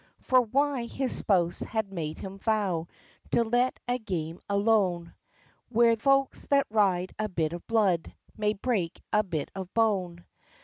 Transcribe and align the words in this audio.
For 0.19 0.41
why, 0.41 0.85
his 0.87 1.15
spouse 1.15 1.59
had 1.59 1.93
made 1.93 2.17
him 2.17 2.39
vow 2.39 2.87
To 3.33 3.43
let 3.43 3.79
a 3.87 3.99
game 3.99 4.39
alone, 4.49 5.13
Where 5.69 5.95
folks 5.95 6.47
that 6.47 6.65
ride 6.71 7.13
a 7.19 7.29
bit 7.29 7.53
of 7.53 7.67
blood 7.67 8.11
May 8.35 8.53
break 8.53 8.99
a 9.13 9.21
bit 9.23 9.51
of 9.53 9.71
bone. 9.75 10.25